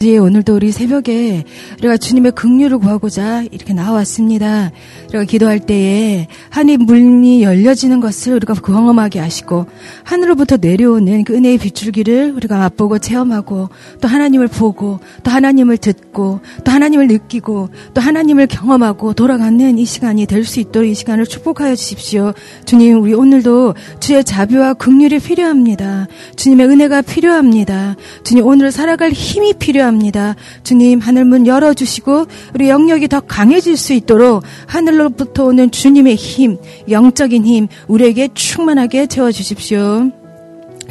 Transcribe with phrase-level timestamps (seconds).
[0.00, 1.42] 오늘도 우리 새벽에
[1.80, 4.70] 우리가 주님의 긍휼을 구하고자 이렇게 나왔습니다.
[5.08, 9.66] 우리가 기도할 때에 하늘 문이 열려지는 것을 우리가 경험하게 하시고
[10.04, 16.70] 하늘로부터 내려오는 그 은혜의 빗줄기를 우리가 맛보고 체험하고 또 하나님을 보고 또 하나님을 듣고 또
[16.70, 22.34] 하나님을 느끼고 또 하나님을 경험하고 돌아가는 이 시간이 될 수 있도록 이 시간을 축복하여 주십시오.
[22.64, 26.06] 주님, 우리 오늘도 주의 자비와 긍휼이 필요합니다.
[26.36, 27.96] 주님의 은혜가 필요합니다.
[28.22, 29.87] 주님, 오늘 살아갈 힘이 필요합니다.
[29.88, 30.36] 기도합니다.
[30.62, 36.58] 주님 하늘문 열어주시고 우리 영역이 더 강해질 수 있도록 하늘로부터 오는 주님의 힘,
[36.90, 40.27] 영적인 힘 우리에게 충만하게 채워주십시오.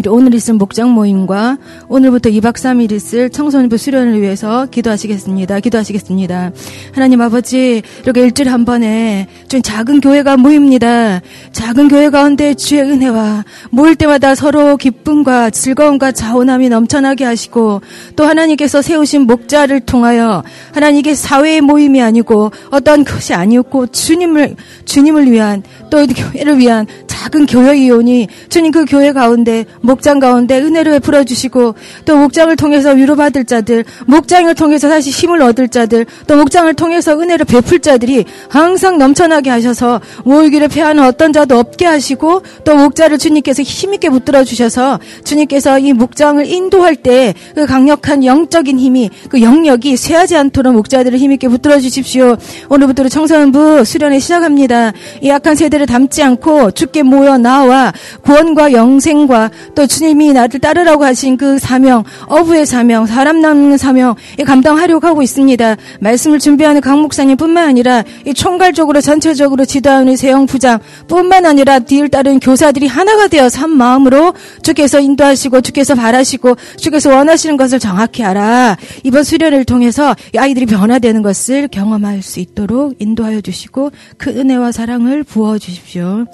[0.07, 1.57] 오늘 있을 목장 모임과
[1.87, 5.59] 오늘부터 2박 3일 있을 청소년부 수련을 위해서 기도하시겠습니다.
[5.59, 6.51] 기도하시겠습니다.
[6.93, 11.21] 하나님 아버지, 이렇게 일주일에 한 번에 좀 작은 교회가 모입니다.
[11.51, 17.81] 작은 교회 가운데 주의 은혜와 모일 때마다 서로 기쁨과 즐거움과 자원함이 넘쳐나게 하시고
[18.15, 25.63] 또 하나님께서 세우신 목자를 통하여 하나님께 사회의 모임이 아니고 어떤 것이 아니었고 주님을 주님을 위한
[25.89, 31.75] 또 교회를 위한 작은 교회 이온이 주님 그 교회 가운데 목장 가운데 은혜를 베풀어 주시고
[32.05, 37.45] 또 목장을 통해서 위로받을 자들, 목장을 통해서 다시 힘을 얻을 자들, 또 목장을 통해서 은혜를
[37.45, 44.09] 베풀 자들이 항상 넘쳐나게 하셔서 모이기를 패하는 어떤 자도 없게 하시고 또 목자를 주님께서 힘있게
[44.09, 50.73] 붙들어 주셔서 주님께서 이 목장을 인도할 때 그 강력한 영적인 힘이 그 영역이 쇠하지 않도록
[50.73, 52.37] 목자들을 힘있게 붙들어 주십시오.
[52.69, 54.93] 오늘부터 청소년부 수련회 시작합니다.
[55.21, 61.37] 이 약한 세대를 담지 않고 죽게 모여 나와 구원과 영생과 또 주님이 나를 따르라고 하신
[61.37, 65.75] 그 사명, 어부의 사명, 사람 남는 사명 감당하려고 하고 있습니다.
[65.99, 72.87] 말씀을 준비하는 강 목사님뿐만 아니라 이 총괄적으로 전체적으로 지도하는 세영 부장뿐만 아니라 뒤를 따른 교사들이
[72.87, 79.65] 하나가 되어 산 마음으로 주께서 인도하시고 주께서 바라시고 주께서 원하시는 것을 정확히 알아 이번 수련을
[79.65, 86.25] 통해서 아이들이 변화되는 것을 경험할 수 있도록 인도하여 주시고 그 은혜와 사랑을 부어 주십시오.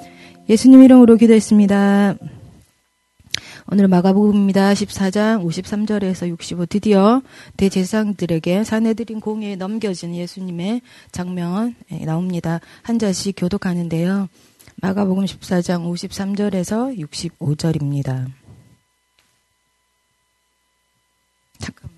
[0.49, 2.16] 예수님 이름으로 기도했습니다.
[3.72, 4.74] 오늘 마가복음입니다.
[4.74, 7.22] 14장 53절에서 65 드디어
[7.56, 10.81] 대제사장들에게 사내들인 공예에 넘겨진 예수님의
[11.12, 11.75] 장면
[12.06, 12.59] 나옵니다.
[12.81, 14.28] 한 절씩 교독하는데요.
[14.81, 18.28] 마가복음 14장 53절에서 65절입니다.
[21.59, 21.92] 잠깐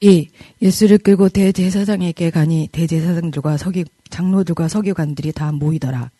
[0.00, 0.28] 이
[0.60, 6.10] 예수를 끌고 대제사장에게 가니 대제사장들과 서기 장로들과 서기관들이 다 모이더라.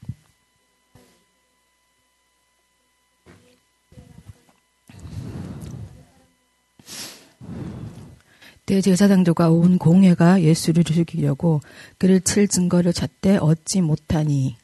[8.65, 11.61] 대제사장들과 온 공회가 예수를 죽이려고
[11.99, 14.57] 그를 칠 증거를 찾되 얻지 못하니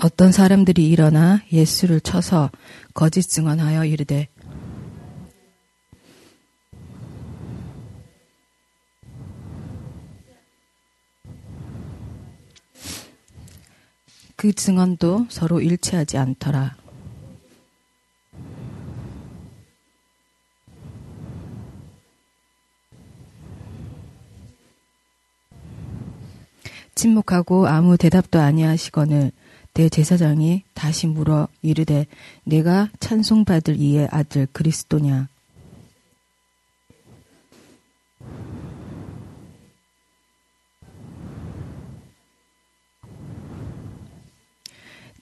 [0.00, 2.50] 어떤 사람들이 일어나 예수를 쳐서
[2.94, 4.28] 거짓 증언하여 이르되
[14.36, 16.76] 그 증언도 서로 일치하지 않더라.
[26.94, 29.32] 침묵하고 아무 대답도 아니하시거늘
[29.78, 32.06] 대제사장이 다시 물어 이르되
[32.42, 35.28] 내가 찬송받을 이의 아들 그리스도냐?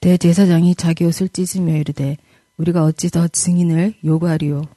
[0.01, 2.17] 대제사장이 자기 옷을 찢으며 이르되
[2.57, 4.76] 우리가 어찌 더 증인을 요구하리요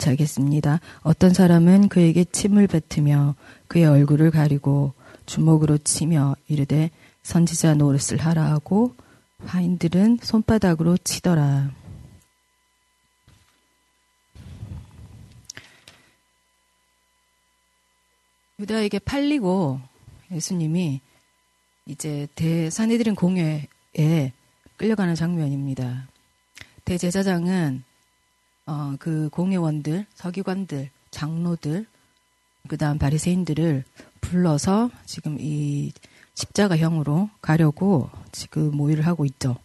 [0.00, 0.80] 같이 하겠습니다.
[1.02, 3.34] 어떤 사람은 그에게 침을 뱉으며
[3.68, 4.94] 그의 얼굴을 가리고
[5.26, 6.90] 주먹으로 치며 이르되
[7.22, 8.94] 선지자 노릇을 하라 하고
[9.44, 11.70] 하인들은 손바닥으로 치더라.
[18.58, 19.80] 유다에게 팔리고
[20.32, 21.00] 예수님이
[21.86, 24.32] 이제 대사내들인 공회에
[24.76, 26.08] 끌려가는 장면입니다.
[26.84, 27.89] 대제사장은
[28.70, 31.86] 어, 그 공회원들, 서기관들, 장로들,
[32.68, 33.82] 그 다음 바리새인들을
[34.20, 35.92] 불러서 지금 이
[36.34, 39.56] 십자가형으로 가려고 지금 모의를 하고 있죠.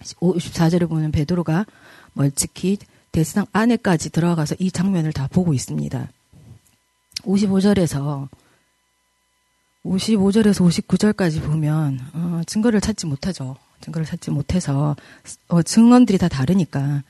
[0.00, 1.66] 54절에 보면 베드로가
[2.14, 2.78] 멀찍히
[3.12, 6.08] 대상 안에까지 들어가서 이 장면을 다 보고 있습니다.
[7.18, 8.28] 55절에서
[9.84, 13.56] 55절에서 59절까지 보면 어, 증거를 찾지 못하죠.
[13.82, 14.96] 증거를 찾지 못해서
[15.48, 17.02] 어, 증언들이 다 다르니까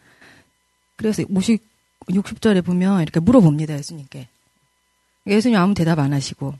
[1.00, 1.62] 그래서 50,
[2.10, 4.28] 60절에 보면 이렇게 물어봅니다 예수님께
[5.26, 6.54] 예수님 아무 대답 안 하시고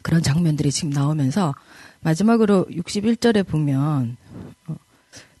[0.00, 1.54] 그런 장면들이 지금 나오면서
[2.00, 4.16] 마지막으로 61절에 보면
[4.68, 4.76] 어,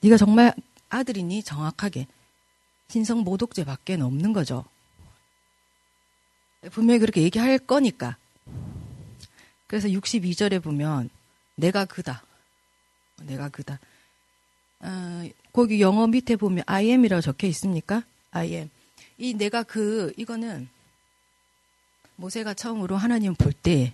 [0.02, 0.52] 네가 정말
[0.90, 2.06] 아들이니 정확하게
[2.88, 4.66] 신성 모독죄 밖에 없는 거죠.
[6.72, 8.18] 분명히 그렇게 얘기할 거니까.
[9.68, 11.08] 그래서 62절에 보면
[11.54, 12.22] 내가 그다.
[13.22, 13.80] 내가 그다.
[14.86, 18.02] 어, 거기 영어 밑에 보면 I am이라고 적혀 있습니까?
[18.30, 18.70] I am.
[19.18, 20.68] 이 내가 그 이거는
[22.16, 23.92] 모세가 처음으로 하나님 볼 때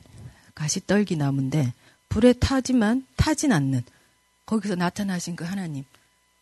[0.54, 1.72] 가시떨기 나무인데
[2.08, 3.82] 불에 타지만 타진 않는
[4.46, 5.84] 거기서 나타나신 그 하나님.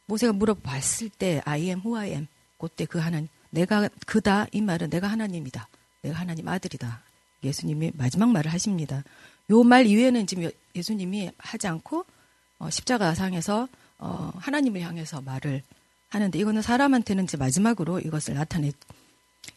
[0.06, 2.26] 모세가 물어봤을 때 I am who I am.
[2.58, 5.68] 그때 그 하나님 내가 그다 이 말은 내가 하나님이다.
[6.02, 7.02] 내가 하나님 아들이다.
[7.44, 9.04] 예수님이 마지막 말을 하십니다.
[9.50, 12.04] 요 말 이외에는 지금 예수님이 하지 않고
[12.58, 13.68] 어, 십자가상에서
[14.00, 15.62] 어, 하나님을 향해서 말을
[16.08, 18.72] 하는데 이거는 사람한테는 이제 마지막으로 이것을 나타내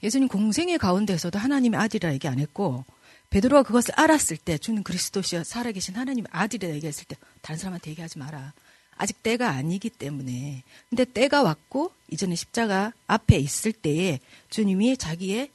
[0.04, 2.86] 예수님 공생의 가운데서도 하나님의 아들이라 얘기 안 했고
[3.30, 8.54] 베드로가 그것을 알았을 때 주는 그리스도시여 살아계신 하나님의 아들이라 얘기했을 때 다른 사람한테 얘기하지 마라.
[8.96, 10.64] 아직 때가 아니기 때문에.
[10.90, 14.20] 근데 때가 왔고 이전에 십자가 앞에 있을 때에
[14.50, 15.50] 주님이 자기의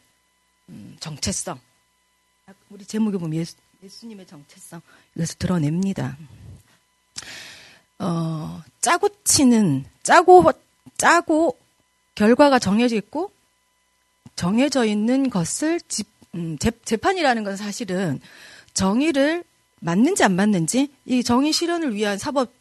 [0.70, 1.60] 음, 정체성,
[2.68, 4.82] 우리 제목에 보면 예수, 예수님의 정체성
[5.14, 6.18] 이것을 드러냅니다.
[7.98, 10.52] 어, 짜고 치는 짜고
[10.96, 11.58] 짜고
[12.14, 13.30] 결과가 정해져 있고
[14.36, 18.20] 정해져 있는 것을 집, 음, 재, 재판이라는 건 사실은
[18.74, 19.44] 정의를
[19.80, 22.52] 맞는지 안 맞는지 이 정의 실현을 위한 사법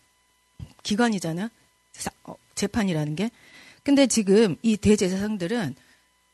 [0.84, 1.50] 기관이잖아요.
[1.94, 3.32] 사, 어, 재판이라는 게.
[3.84, 5.76] 근데 지금 이 대제사장들은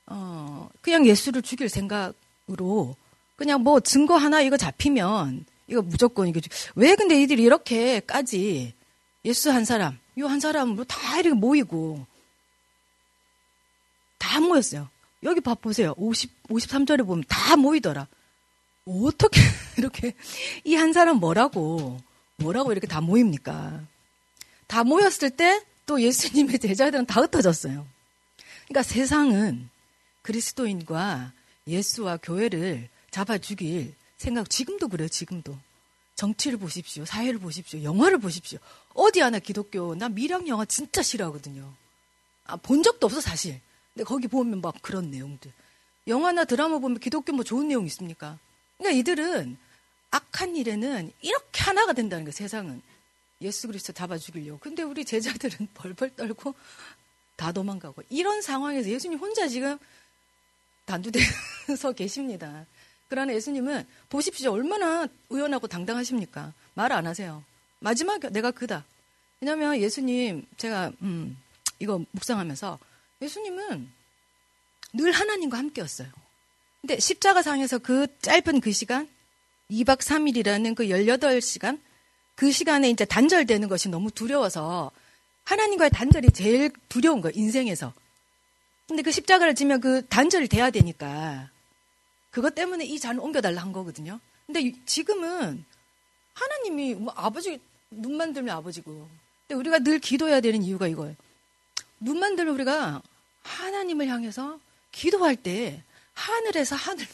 [0.08, 2.96] 어, 그냥 예수를 죽일 생각으로
[3.36, 6.40] 그냥 뭐 증거 하나 이거 잡히면 이거 무조건 이거
[6.76, 8.74] 왜 근데 이들이 이렇게까지
[9.26, 12.06] 예수 한 사람, 요 한 사람으로 다 이렇게 모이고
[14.18, 14.90] 다 모였어요.
[15.24, 15.94] 여기 봐 보세요.
[15.98, 18.08] 50 53절에 보면 다 모이더라.
[18.86, 19.40] 어떻게
[19.78, 20.14] 이렇게
[20.66, 22.00] 이 한 사람 뭐라고
[22.38, 23.82] 뭐라고 이렇게 다 모입니까?
[24.68, 27.86] 다 모였을 때 또 예수님의 제자들은 다 흩어졌어요.
[28.68, 29.70] 그러니까 세상은
[30.22, 31.34] 그리스도인과
[31.68, 35.10] 예수와 교회를 잡아 죽일 생각 지금도 그래요.
[35.10, 35.58] 지금도.
[36.16, 37.04] 정치를 보십시오.
[37.04, 37.84] 사회를 보십시오.
[37.84, 38.60] 영화를 보십시오.
[38.94, 41.74] 어디 하나 기독교 나 미랑 영화 진짜 싫어하거든요.
[42.46, 43.60] 아, 본 적도 없어 사실.
[43.94, 45.52] 근데 거기 보면 막 그런 내용들.
[46.08, 48.38] 영화나 드라마 보면 기독교 뭐 좋은 내용 있습니까?
[48.78, 49.58] 그러니까 이들은
[50.12, 52.32] 악한 일에는 이렇게 하나가 된다는 거예요.
[52.34, 52.82] 세상은.
[53.42, 54.60] 예수 그리스도 잡아 죽이려고.
[54.60, 56.54] 근데 우리 제자들은 벌벌 떨고
[57.36, 58.04] 다 도망가고.
[58.10, 59.78] 이런 상황에서 예수님 혼자 지금
[60.86, 62.66] 단두대서 계십니다.
[63.10, 64.52] 그러나 예수님은 보십시오.
[64.52, 66.54] 얼마나 의연하고 당당하십니까?
[66.74, 67.44] 말 안 하세요.
[67.84, 68.86] 마지막에 내가 그다.
[69.42, 71.38] 왜냐면 예수님, 제가, 음,
[71.80, 72.80] 이거 묵상하면서
[73.22, 73.92] 예수님은
[74.94, 76.08] 늘 하나님과 함께였어요.
[76.82, 79.10] 근데 십자가상에서 그 짧은 그 시간,
[79.70, 81.82] 2박 3일이라는 그 18시간,
[82.36, 84.92] 그 시간에 이제 단절되는 것이 너무 두려워서
[85.44, 87.94] 하나님과의 단절이 제일 두려운 거예요, 인생에서.
[88.88, 91.50] 근데 그 십자가를 지면 그 단절이 돼야 되니까
[92.32, 94.20] 그것 때문에 이 잔을 옮겨달라 한 거거든요.
[94.46, 95.66] 근데 지금은
[96.34, 97.60] 하나님이 뭐 아버지
[98.02, 99.10] 눈만 들면 아버지고.
[99.48, 101.16] 근데 우리가 늘 기도해야 되는 이유가 이거예요.
[102.00, 103.02] 눈만 들면 우리가
[103.44, 104.60] 하나님을 향해서
[104.92, 105.84] 기도할 때
[106.14, 107.06] 하늘에서 하늘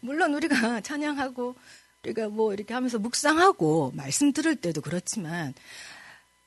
[0.00, 1.54] 물론 우리가 찬양하고
[2.04, 5.54] 우리가 뭐 이렇게 하면서 묵상하고 말씀 들을 때도 그렇지만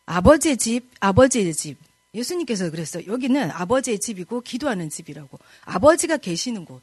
[0.05, 1.77] 아버지의 집, 아버지의 집.
[2.13, 3.11] 예수님께서 그랬어요.
[3.11, 5.39] 여기는 아버지의 집이고 기도하는 집이라고.
[5.61, 6.81] 아버지가 계시는 곳.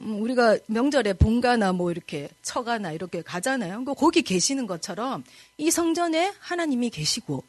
[0.00, 3.84] 음, 우리가 명절에 본가나 뭐 이렇게 처가나 이렇게 가잖아요.
[3.84, 5.24] 거기 계시는 것처럼
[5.56, 7.44] 이 성전에 하나님이 계시고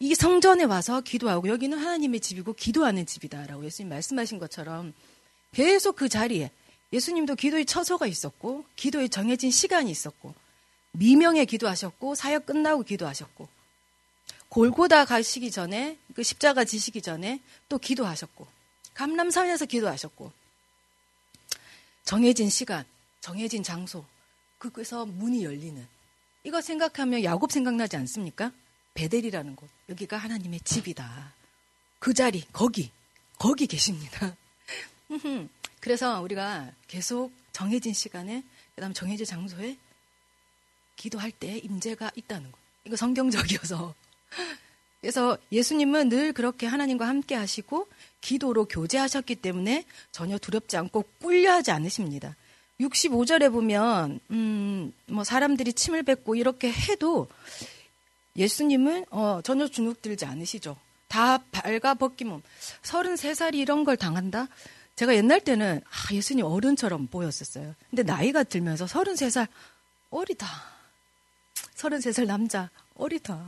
[0.00, 4.92] 이 성전에 와서 기도하고 여기는 하나님의 집이고 기도하는 집이다라고 예수님 말씀하신 것처럼
[5.52, 6.50] 계속 그 자리에
[6.92, 10.34] 예수님도 기도의 처소가 있었고 기도에 정해진 시간이 있었고
[10.92, 13.48] 미명에 기도하셨고 사역 끝나고 기도하셨고
[14.48, 18.46] 골고다 가시기 전에 그 십자가 지시기 전에 또 기도하셨고
[18.92, 20.41] 감람산에서 기도하셨고
[22.04, 22.84] 정해진 시간,
[23.20, 24.04] 정해진 장소,
[24.58, 25.86] 그곳에서 문이 열리는
[26.44, 28.52] 이거 생각하면 야곱 생각나지 않습니까?
[28.94, 31.32] 베델이라는 곳 여기가 하나님의 집이다.
[31.98, 32.90] 그 자리 거기
[33.38, 34.36] 거기 계십니다.
[35.80, 38.44] 그래서 우리가 계속 정해진 시간에
[38.74, 39.76] 그 다음 정해진 장소에
[40.96, 42.58] 기도할 때 임재가 있다는 거.
[42.84, 43.94] 이거 성경적이어서
[45.00, 47.88] 그래서 예수님은 늘 그렇게 하나님과 함께 하시고
[48.22, 52.34] 기도로 교제하셨기 때문에 전혀 두렵지 않고 꿀려하지 않으십니다.
[52.80, 57.28] 65절에 보면 음, 뭐 사람들이 침을 뱉고 이렇게 해도
[58.36, 60.76] 예수님은 어, 전혀 주눅들지 않으시죠.
[61.08, 62.42] 다 발가 벗기면
[62.82, 64.48] 33살이 이런 걸 당한다?
[64.96, 67.74] 제가 옛날 때는 아, 예수님 어른처럼 보였었어요.
[67.90, 69.46] 근데 나이가 들면서 33살
[70.10, 70.46] 어리다.
[71.76, 73.44] 33살 남자 어리다.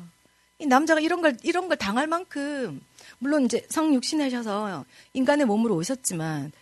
[0.58, 2.80] 이 남자가 이런 걸 이런 걸 당할 만큼
[3.18, 6.52] 물론 이제 성육신하셔서 인간의 몸으로 오셨지만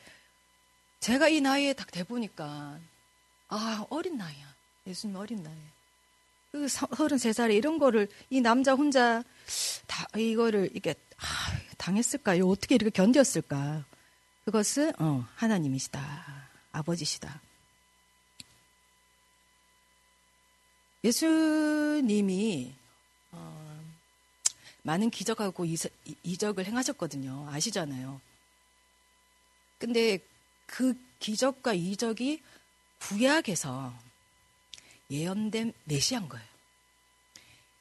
[1.01, 2.79] 제가 이 나이에 딱 돼 보니까
[3.49, 4.55] 아 어린 나이야.
[4.87, 5.55] 예수님 어린 나이.
[6.53, 9.23] 그 33살에 이런 거를 이 남자 혼자
[9.87, 11.25] 다 이거를 이게 아,
[11.79, 12.47] 당했을까요?
[12.47, 13.85] 어떻게 이렇게 견뎠을까?
[14.45, 16.49] 그것은 어, 하나님이시다.
[16.73, 17.41] 아버지시다.
[21.05, 22.82] 예수님이 어,
[24.83, 25.65] 많은 기적하고
[26.23, 27.49] 이적을 행하셨거든요.
[27.51, 28.21] 아시잖아요.
[29.79, 30.19] 근데
[30.67, 32.41] 그 기적과 이적이
[33.01, 33.93] 구약에서
[35.11, 36.47] 예언된 메시아인 거예요.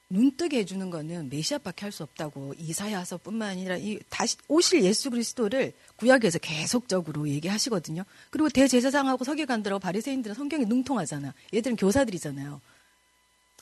[0.10, 6.39] 눈뜨게 해주는 거는 메시아밖에 할 수 없다고 이사야서뿐만 아니라 이 다시 오실 예수 그리스도를 구약에서
[6.39, 8.03] 계속적으로 얘기하시거든요.
[8.29, 11.34] 그리고 대제사장하고 서기관들하고 바리새인들은 성경이 능통하잖아.
[11.53, 12.60] 얘들은 교사들이잖아요.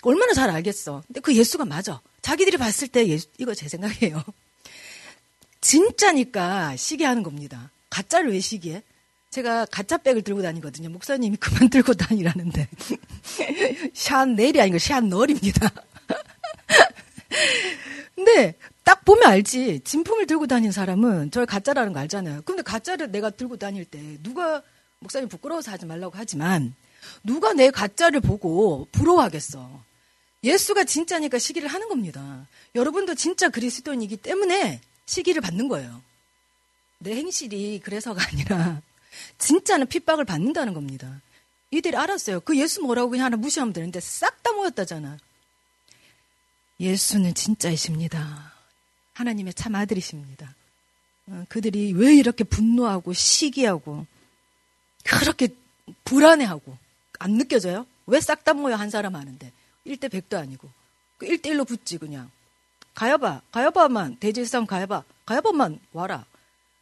[0.01, 1.03] 얼마나 잘 알겠어.
[1.05, 2.01] 근데 그 예수가 맞아.
[2.21, 4.23] 자기들이 봤을 때 예수, 이거 제 생각이에요.
[5.61, 7.71] 진짜니까 시기하는 겁니다.
[7.89, 8.83] 가짜를 왜 시기해?
[9.29, 10.89] 제가 가짜 백을 들고 다니거든요.
[10.89, 12.67] 목사님이 그만 들고 다니라는데.
[13.93, 15.71] 샤넬이 아니고 샤널입니다.
[18.15, 19.81] 근데 딱 보면 알지.
[19.83, 22.41] 진품을 들고 다니는 사람은 저를 가짜라는 거 알잖아요.
[22.41, 24.61] 근데 가짜를 내가 들고 다닐 때 누가
[24.99, 26.73] 목사님 부끄러워서 하지 말라고 하지만
[27.23, 29.88] 누가 내 가짜를 보고 부러워하겠어.
[30.43, 32.47] 예수가 진짜니까 시기를 하는 겁니다.
[32.75, 36.01] 여러분도 진짜 그리스도인이기 때문에 시기를 받는 거예요.
[36.99, 38.81] 내 행실이 그래서가 아니라
[39.37, 41.21] 진짜는 핍박을 받는다는 겁니다.
[41.71, 42.39] 이들이 알았어요.
[42.41, 45.17] 그 예수 뭐라고 그냥 하나 무시하면 되는데 싹 다 모였다잖아.
[46.79, 48.53] 예수는 진짜이십니다.
[49.13, 50.55] 하나님의 참 아들이십니다.
[51.27, 54.05] 어, 그들이 왜 이렇게 분노하고 시기하고
[55.03, 55.49] 그렇게
[56.05, 56.77] 불안해하고
[57.19, 57.85] 안 느껴져요?
[58.07, 59.51] 왜 싹 다 모여 한 사람 하는데
[59.89, 60.69] 1대 100도 아니고
[61.17, 62.29] 그 1대 1로 붙지 그냥
[62.93, 66.25] 가야바 가야바만 대제사장 가야바 가야바만 와라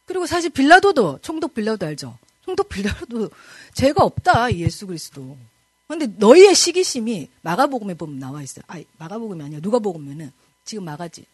[0.06, 2.18] 그리고 사실 빌라도도 총독 빌라도 알죠?
[2.44, 3.30] 총독 빌라도
[3.74, 5.36] 죄가 없다 예수 그리스도
[5.88, 8.62] 근데 너희의 시기심이 마가복음에 보면 나와 있어요.
[8.68, 9.60] 아, 마가복음이 아니야.
[9.60, 10.30] 누가 복음에는
[10.64, 11.24] 지금 마가지.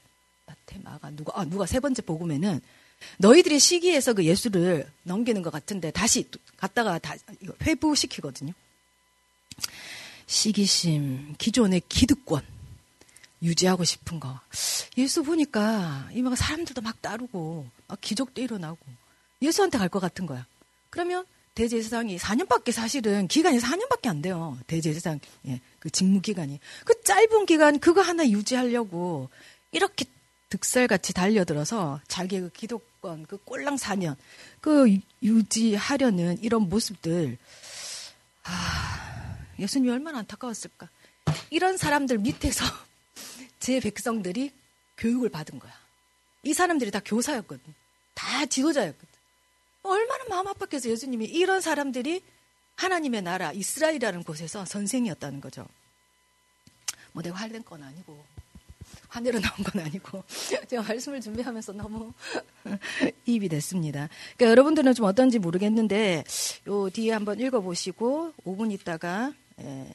[0.46, 2.60] 마태 마가 누가 아 누가 세 번째 복음에는
[3.18, 7.16] 너희들의 시기에서 그 예수를 넘기는 것 같은데 다시 갔다가 다
[7.62, 8.52] 회부시키거든요.
[10.26, 12.42] 시기심, 기존의 기득권
[13.42, 14.40] 유지하고 싶은 거.
[14.96, 18.78] 예수 보니까 이막 사람들도 막 따르고 막 기적도 일어나고
[19.42, 20.46] 예수한테 갈 것 같은 거야.
[20.90, 24.58] 그러면 대제사장이 4년밖에 사실은 기간이 4년밖에 안 돼요.
[24.66, 29.28] 대제사장 예, 그 직무 기간이 그 짧은 기간 그거 하나 유지하려고
[29.70, 30.04] 이렇게
[30.48, 34.16] 득살같이 달려들어서 자기 그 기독권 그 꼴랑 4년
[34.60, 37.36] 그 유지하려는 이런 모습들
[38.44, 39.03] 아,
[39.58, 40.88] 예수님이 얼마나 안타까웠을까.
[41.50, 42.64] 이런 사람들 밑에서
[43.60, 44.52] 제 백성들이
[44.98, 45.72] 교육을 받은 거야.
[46.42, 47.74] 이 사람들이 다 교사였거든.
[48.14, 49.08] 다 지도자였거든.
[49.82, 52.22] 얼마나 마음 아팠겠어 예수님이 이런 사람들이
[52.76, 55.66] 하나님의 나라 이스라엘이라는 곳에서 선생이었다는 거죠.
[57.12, 58.24] 뭐 내가 화낸 건 아니고
[59.08, 60.24] 화내러 나온 건 아니고
[60.68, 62.12] 제가 말씀을 준비하면서 너무
[63.26, 64.08] 입이 됐습니다.
[64.36, 66.24] 그러니까 여러분들은 좀 어떤지 모르겠는데
[66.66, 69.92] 요 뒤에 한번 읽어보시고 5분 있다가 예,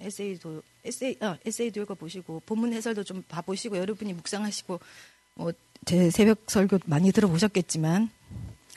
[0.00, 4.80] 에세이도 에세이 어, 에세이도 읽어 보시고 본문 해설도 좀 봐 보시고 여러분이 묵상하시고
[5.36, 5.52] 뭐
[5.86, 8.10] 제 새벽 설교 많이 들어보셨겠지만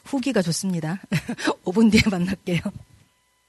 [0.05, 1.01] 후기가 좋습니다.
[1.65, 2.59] 5분 뒤에 만날게요.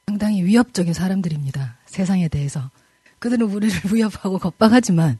[0.06, 1.78] 상당히 위협적인 사람들입니다.
[1.86, 2.70] 세상에 대해서.
[3.18, 5.18] 그들은 우리를 위협하고 겁박하지만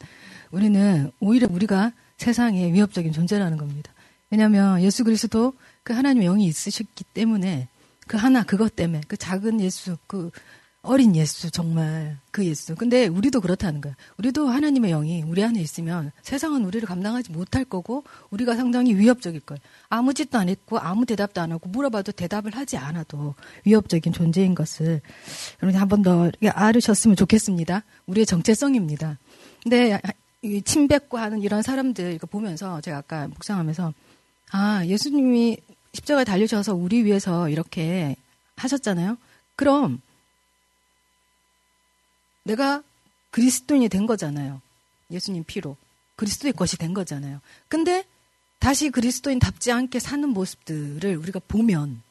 [0.50, 3.92] 우리는 오히려 우리가 세상에 위협적인 존재라는 겁니다.
[4.30, 7.68] 왜냐하면 예수 그리스도 그 하나님의 영이 있으셨기 때문에
[8.06, 10.30] 그 하나 그것 때문에 그 작은 예수 그
[10.84, 12.74] 어린 예수 정말 그 예수.
[12.74, 13.96] 근데 우리도 그렇다는 거야.
[14.18, 19.60] 우리도 하나님의 영이 우리 안에 있으면 세상은 우리를 감당하지 못할 거고 우리가 상당히 위협적일 거예요.
[19.88, 25.00] 아무 짓도 안 했고 아무 대답도 안 하고 물어봐도 대답을 하지 않아도 위협적인 존재인 것을
[25.62, 27.82] 여러분 한번 더 알으셨으면 좋겠습니다.
[28.06, 29.18] 우리의 정체성입니다.
[29.62, 29.98] 근데
[30.64, 33.94] 침뱉고 하는 이런 사람들 이거 보면서 제가 아까 묵상하면서
[34.52, 35.56] 아 예수님이
[35.94, 38.16] 십자가에 달리셔서 우리 위해서 이렇게
[38.56, 39.16] 하셨잖아요.
[39.56, 40.00] 그럼
[42.44, 42.82] 내가
[43.30, 44.60] 그리스도인이 된 거잖아요.
[45.10, 45.76] 예수님 피로.
[46.16, 47.40] 그리스도의 것이 된 거잖아요.
[47.68, 48.04] 근데
[48.60, 52.02] 다시 그리스도인답지 않게 사는 모습들을 우리가 보면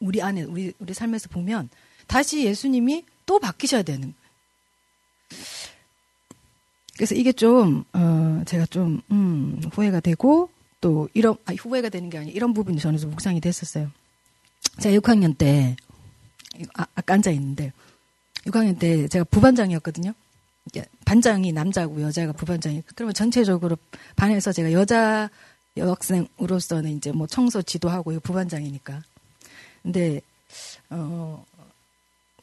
[0.00, 1.68] 우리 안에 우리 우리 삶에서 보면
[2.06, 4.14] 다시 예수님이 또 바뀌셔야 되는.
[6.96, 12.18] 그래서 이게 좀 어, 제가 좀 음, 후회가 되고 또 이런 아, 후회가 되는 게
[12.18, 13.90] 아니라 이런 부분이 저는 좀 묵상이 됐었어요.
[14.80, 15.76] 제가 6학년 때
[16.74, 17.72] 아, 아까 앉아 있는데
[18.46, 20.12] 6학년 때 제가 부반장이었거든요.
[21.04, 22.82] 반장이 남자고 여자가 부반장이.
[22.94, 23.76] 그러면 전체적으로
[24.16, 25.28] 반에서 제가 여자
[25.76, 29.02] 여학생으로서는 이제 뭐 청소 지도하고 부반장이니까.
[29.82, 30.20] 근데
[30.90, 31.44] 어,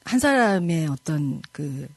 [0.03, 1.87] 한 사람의 어떤 그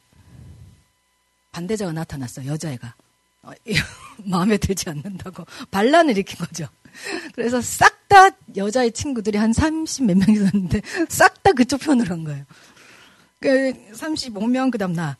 [1.52, 2.50] 반대자가 나타났어요.
[2.50, 2.94] 여자애가.
[3.42, 3.50] 어,
[4.24, 6.68] 마음에 들지 않는다고 반란을 일으킨 거죠.
[7.34, 12.24] 그래서 싹 다 여자의 친구들이 한 30 몇 명 있었는데 싹 다 그쪽 편으로 한
[12.24, 12.44] 거예요.
[13.42, 15.16] 그 35명 그다음 나.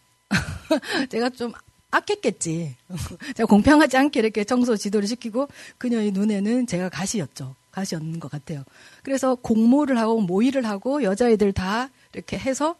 [1.10, 1.52] 제가 좀
[1.90, 2.74] 아꼈겠지.
[3.36, 5.48] 제가 공평하지 않게 이렇게 청소 지도를 시키고
[5.78, 7.54] 그녀의 눈에는 제가 가시였죠.
[7.70, 8.64] 가시였는 것 같아요.
[9.02, 12.76] 그래서 공모를 하고 모의를 하고 여자애들 다 이렇게 해서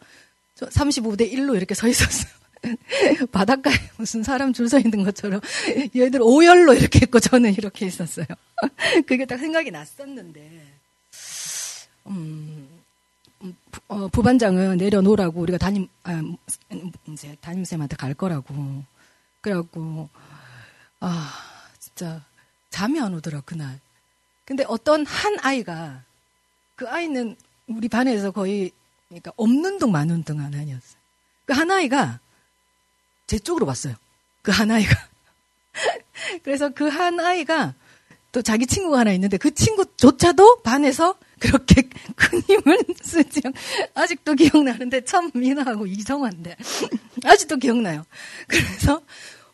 [0.55, 2.31] 35대 1로 이렇게 서 있었어요.
[3.31, 5.41] 바닷가에 무슨 사람 줄 서 있는 것처럼
[5.95, 8.25] 얘들 오열로 이렇게 했고 저는 이렇게 있었어요.
[9.05, 10.61] 그게 딱 생각이 났었는데,
[12.07, 12.69] 음,
[13.87, 16.21] 어, 부반장은 내려놓으라고 우리가 담임, 아,
[17.07, 18.83] 이제 담임쌤한테 갈 거라고.
[19.41, 20.09] 그래갖고,
[20.99, 21.33] 아,
[21.79, 22.23] 진짜
[22.69, 23.79] 잠이 안 오더라, 그날.
[24.45, 26.03] 근데 어떤 한 아이가,
[26.75, 27.35] 그 아이는
[27.67, 28.71] 우리 반에서 거의,
[29.09, 31.01] 그러니까 없는 둥 마는 둥 아니었어요.
[31.45, 32.19] 그 한 아이가
[33.27, 33.95] 제 쪽으로 왔어요.
[34.41, 34.95] 그 한 아이가.
[36.43, 37.73] 그래서 그 한 아이가
[38.31, 41.81] 또 자기 친구가 하나 있는데 그 친구조차도 반에서 그렇게
[42.15, 43.41] 큰 힘을 쓰지
[43.93, 46.55] 아직도 기억나는데 참 미나하고 이성한데
[47.25, 48.05] 아직도 기억나요.
[48.47, 49.01] 그래서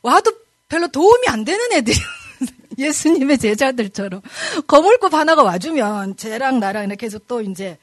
[0.04, 0.32] 와도
[0.68, 1.98] 별로 도움이 안 되는 애들이
[2.78, 4.22] 예수님의 제자들처럼
[4.68, 7.78] 거물고 하나가 와주면 쟤랑 나랑 이렇게 해서 또 이제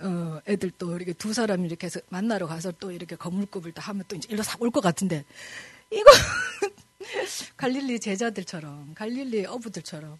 [0.00, 4.04] 어, 애들 또 이렇게 두 사람이 이렇게 해서 만나러 가서 또 이렇게 거물급을 다 하면
[4.08, 5.24] 또 이제 일로 싹 올 것 같은데
[5.90, 6.10] 이거
[7.56, 10.18] 갈릴리 제자들처럼 갈릴리 어부들처럼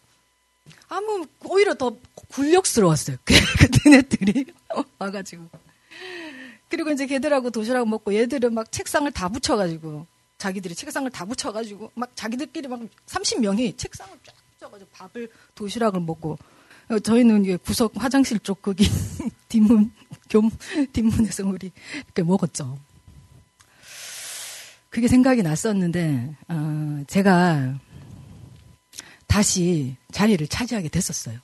[0.88, 1.96] 아무 오히려 더
[2.28, 3.16] 굴욕스러웠어요.
[3.24, 4.46] 그때 애들이
[4.98, 5.48] 와가지고
[6.68, 10.06] 그리고 이제 걔들하고 도시락 먹고 얘들은 막 책상을 다 붙여가지고
[10.38, 16.38] 자기들이 책상을 다 붙여가지고 막 자기들끼리 막 30명이 책상을 쫙 붙여가지고 밥을 도시락을 먹고
[16.88, 18.88] 어, 저희는 이제 구석 화장실 쪽 거기
[19.48, 19.92] 뒷문
[20.28, 20.50] 겸
[20.92, 21.72] 뒷문에서 우리
[22.04, 22.78] 이렇게 먹었죠.
[24.90, 27.78] 그게 생각이 났었는데 어, 제가
[29.26, 31.38] 다시 자리를 차지하게 됐었어요.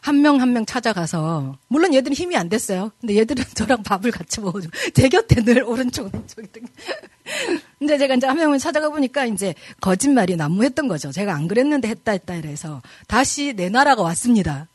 [0.00, 2.90] 한명 한 명 찾아가서 물론 얘들은 힘이 안 됐어요.
[3.00, 6.48] 근데 얘들은 저랑 밥을 같이 먹어주고 제 곁에 늘 오른쪽 왼쪽이
[7.78, 11.12] 근데 제가 이제 한 명을 찾아가 보니까 이제 거짓말이 난무했던 거죠.
[11.12, 14.66] 제가 안 그랬는데 했다 했다 이래서 다시 내 나라가 왔습니다.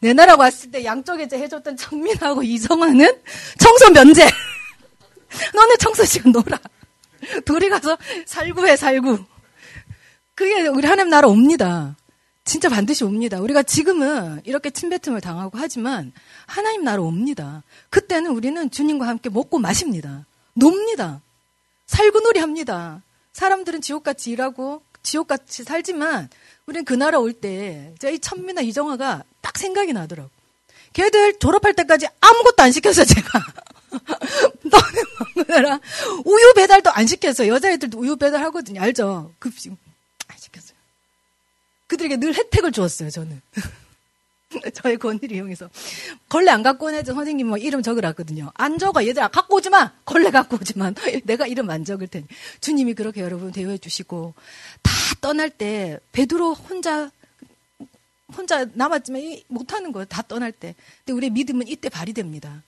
[0.00, 3.22] 내 나라가 왔을 때 양쪽에 이제 해줬던 청민하고 이성화는
[3.58, 4.28] 청소 면제.
[5.54, 6.58] 너네 청소 시간 놀아.
[7.44, 9.24] 둘이 가서 살구해 살구.
[10.36, 11.96] 그게 우리 하나님 나라 옵니다.
[12.50, 13.40] 진짜 반드시 옵니다.
[13.40, 16.12] 우리가 지금은 이렇게 침뱉음을 당하고 하지만
[16.46, 17.62] 하나님 나라 옵니다.
[17.90, 20.26] 그때는 우리는 주님과 함께 먹고 마십니다.
[20.54, 21.20] 놉니다.
[21.86, 23.02] 살구놀이 합니다.
[23.34, 26.28] 사람들은 지옥같이 일하고 지옥같이 살지만
[26.66, 30.28] 우리는 그 나라 올 때 이 천미나 이정화가 딱 생각이 나더라고.
[30.92, 33.44] 걔들 졸업할 때까지 아무것도 안 시켰어 제가.
[34.64, 35.02] 너네
[35.36, 35.78] 먹느라
[36.24, 37.46] 우유 배달도 안 시켰어.
[37.46, 38.80] 여자애들도 우유 배달 하거든요.
[38.82, 39.32] 알죠?
[39.38, 39.72] 급식.
[41.90, 43.42] 그들에게 늘 혜택을 주었어요, 저는.
[44.74, 45.68] 저의 권위를 이용해서.
[46.28, 48.52] 걸레 안 갖고 온 애들 선생님 뭐 이름 적으라거든요.
[48.54, 49.04] 안 적어.
[49.04, 49.92] 얘들아, 갖고 오지 마!
[50.04, 50.94] 걸레 갖고 오지만.
[51.24, 52.26] 내가 이름 안 적을 테니.
[52.60, 54.34] 주님이 그렇게 여러분 대우해 주시고,
[54.82, 57.10] 다 떠날 때, 베드로 혼자,
[58.36, 60.04] 혼자 남았지만 못하는 거예요.
[60.04, 60.76] 다 떠날 때.
[61.04, 62.62] 근데 우리의 믿음은 이때 발휘됩니다.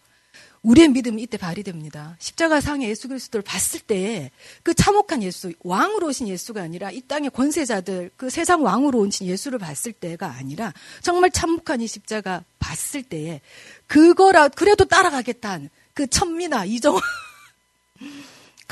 [0.62, 2.16] 우리의 믿음은 이때 발휘됩니다.
[2.20, 4.30] 십자가 상의 예수 그리스도를 봤을 때에
[4.62, 9.58] 그 참혹한 예수, 왕으로 오신 예수가 아니라 이 땅의 권세자들, 그 세상 왕으로 오신 예수를
[9.58, 13.40] 봤을 때가 아니라 정말 참혹한 이 십자가 봤을 때에
[13.88, 17.00] 그거라 그래도 따라가겠다는 그 천미나 이정화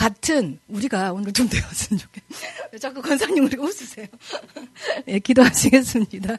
[0.01, 2.79] 같은 우리가 오늘 좀 되었으면 좋겠어요.
[2.81, 4.07] 자꾸 권사님 우리 웃으세요.
[5.09, 6.39] 예, 기도하시겠습니다.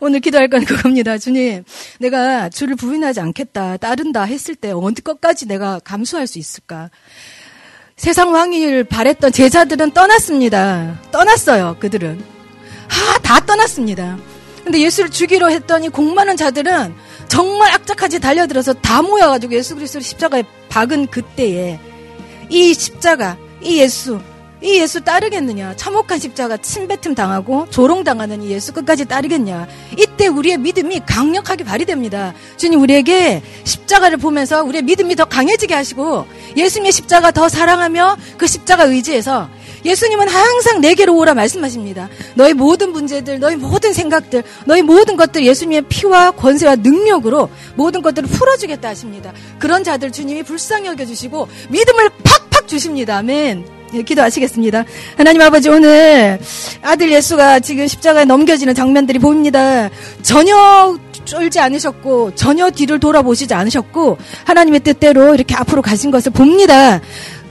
[0.00, 1.18] 오늘 기도할 건 그겁니다.
[1.18, 1.62] 주님,
[2.00, 6.90] 내가 주를 부인하지 않겠다, 따른다 했을 때 어느 것까지 내가 감수할 수 있을까?
[7.96, 10.98] 세상 왕위를 바랬던 제자들은 떠났습니다.
[11.10, 12.18] 떠났어요, 그들은.
[12.18, 14.16] 아, 다 떠났습니다.
[14.64, 16.94] 근데 예수를 죽이려 했더니 공 많은 자들은
[17.28, 21.78] 정말 악착같이 달려들어서 다 모여가지고 예수 그리스도를 십자가에 박은 그때에
[22.52, 24.20] 이 십자가, 이 예수,
[24.60, 25.74] 이 예수 따르겠느냐?
[25.74, 29.66] 참혹한 십자가 침뱉음 당하고 조롱당하는 이 예수 끝까지 따르겠냐?
[29.98, 32.34] 이때 우리의 믿음이 강력하게 발휘됩니다.
[32.58, 38.84] 주님 우리에게 십자가를 보면서 우리의 믿음이 더 강해지게 하시고 예수님의 십자가 더 사랑하며 그 십자가
[38.84, 39.48] 의지에서
[39.84, 42.08] 예수님은 항상 내게로 오라 말씀하십니다.
[42.34, 48.28] 너희 모든 문제들, 너희 모든 생각들, 너희 모든 것들 예수님의 피와 권세와 능력으로 모든 것들을
[48.28, 49.32] 풀어주겠다 하십니다.
[49.58, 53.18] 그런 자들 주님이 불쌍히 여겨주시고 믿음을 팍팍 주십니다.
[53.18, 53.82] 아멘.
[53.94, 54.84] 예, 기도하시겠습니다.
[55.16, 56.40] 하나님 아버지 오늘
[56.80, 59.90] 아들 예수가 지금 십자가에 넘겨지는 장면들이 보입니다.
[60.22, 67.00] 전혀 쫄지 않으셨고 전혀 뒤를 돌아보시지 않으셨고 하나님의 뜻대로 이렇게 앞으로 가신 것을 봅니다.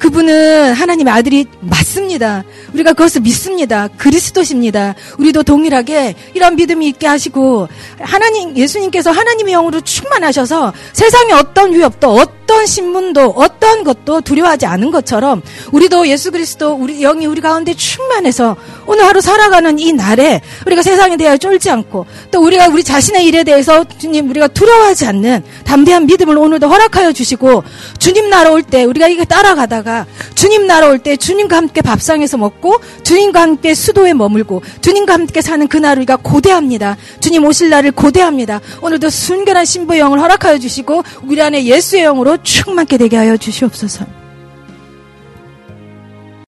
[0.02, 2.44] 그분은 하나님의 아들이 맞습니다.
[2.74, 3.88] 우리가 그것을 믿습니다.
[3.98, 4.96] 그리스도십니다.
[5.20, 7.68] 우리도 동일하게 이런 믿음이 있게 하시고
[8.00, 15.44] 하나님 예수님께서 하나님의 영으로 충만하셔서 세상에 어떤 위협도 어떤 신문도 어떤 것도 두려워하지 않은 것처럼
[15.72, 21.16] 우리도 예수 그리스도 우리 영이 우리 가운데 충만해서 오늘 하루 살아가는 이 날에 우리가 세상에
[21.16, 26.36] 대하여 쫄지 않고 또 우리가 우리 자신의 일에 대해서 주님 우리가 두려워하지 않는 담대한 믿음을
[26.38, 27.64] 오늘도 허락하여 주시고
[28.00, 29.91] 주님 나라 올 때 우리가 이게 따라가다가
[30.36, 35.68] 주님 나라 올 때 주님과 함께 밥상에서 먹고 주님과 함께 수도에 머물고 주님과 함께 사는
[35.68, 36.98] 그날 우리가 고대합니다.
[37.20, 38.62] 주님 오실 날을 고대합니다.
[38.82, 44.21] 오늘도 순결한 신부의 영을 허락하여 주시고 우리 안에 예수의 영으로 충만케 되게 하여 주시옵소서.